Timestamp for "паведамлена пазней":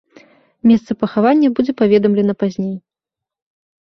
1.81-2.73